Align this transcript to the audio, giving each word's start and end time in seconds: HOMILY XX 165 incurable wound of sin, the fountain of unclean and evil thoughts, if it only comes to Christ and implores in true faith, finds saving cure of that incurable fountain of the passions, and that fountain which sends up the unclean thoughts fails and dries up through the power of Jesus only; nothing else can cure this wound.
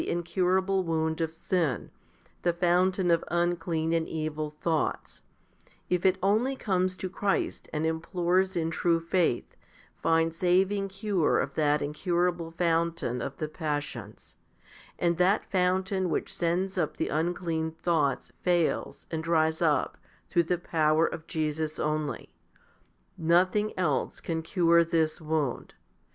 HOMILY 0.01 0.13
XX 0.15 0.35
165 0.35 0.39
incurable 0.39 0.83
wound 0.83 1.21
of 1.21 1.35
sin, 1.35 1.91
the 2.41 2.53
fountain 2.53 3.11
of 3.11 3.23
unclean 3.27 3.93
and 3.93 4.07
evil 4.07 4.49
thoughts, 4.49 5.21
if 5.91 6.07
it 6.07 6.17
only 6.23 6.55
comes 6.55 6.97
to 6.97 7.07
Christ 7.07 7.69
and 7.71 7.85
implores 7.85 8.57
in 8.57 8.71
true 8.71 8.99
faith, 8.99 9.55
finds 10.01 10.37
saving 10.37 10.87
cure 10.87 11.39
of 11.39 11.53
that 11.53 11.83
incurable 11.83 12.49
fountain 12.49 13.21
of 13.21 13.37
the 13.37 13.47
passions, 13.47 14.37
and 14.97 15.17
that 15.19 15.45
fountain 15.51 16.09
which 16.09 16.33
sends 16.35 16.79
up 16.79 16.97
the 16.97 17.09
unclean 17.09 17.69
thoughts 17.69 18.31
fails 18.41 19.05
and 19.11 19.23
dries 19.23 19.61
up 19.61 19.99
through 20.27 20.45
the 20.49 20.57
power 20.57 21.05
of 21.05 21.27
Jesus 21.27 21.77
only; 21.77 22.33
nothing 23.19 23.71
else 23.77 24.19
can 24.19 24.41
cure 24.41 24.83
this 24.83 25.21
wound. 25.21 25.75